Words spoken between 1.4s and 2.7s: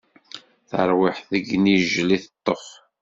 inijel i teṭṭef.